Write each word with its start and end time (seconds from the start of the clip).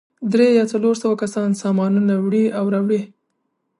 درې 0.31 0.47
یا 0.59 0.65
څلور 0.71 0.95
سوه 1.03 1.15
کسان 1.23 1.49
سامانونه 1.61 2.13
وړي 2.19 2.45
او 2.57 2.65
راوړي. 2.73 3.01